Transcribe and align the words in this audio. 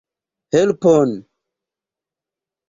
Helpon! 0.53 1.09